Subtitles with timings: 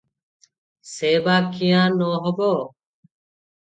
[0.93, 2.53] ସେ ବା କିଆଁ ନ ହେବ?